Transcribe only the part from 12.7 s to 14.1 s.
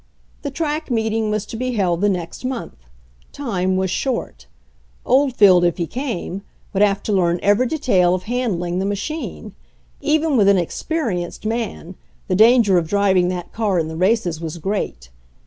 of driving that car in the